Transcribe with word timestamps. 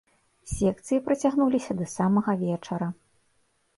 Секцыі 0.51 1.03
працягнуліся 1.09 1.71
да 1.81 1.85
самага 1.97 2.31
вечара. 2.43 2.87